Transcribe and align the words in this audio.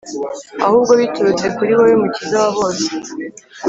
ahubwo 0.65 0.91
biturutse 1.01 1.45
kuri 1.55 1.71
wowe, 1.77 1.93
Mukiza 2.01 2.37
wa 2.43 2.51
bose. 2.57 2.87